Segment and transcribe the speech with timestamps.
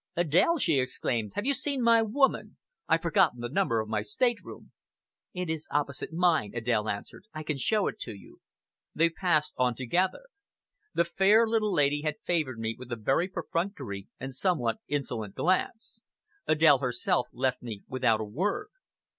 [0.17, 2.57] "Adèle!" she exclaimed, "have you seen my woman?
[2.87, 4.71] I've forgotten the number of my state room."
[5.31, 7.25] "It is opposite mine," Adèle answered.
[7.35, 8.41] "I can show it to you."
[8.95, 10.23] They passed on together.
[10.95, 16.03] The fair, little lady had favored me with a very perfunctory and somewhat insolent glance;
[16.49, 18.69] Adèle herself left me without a word.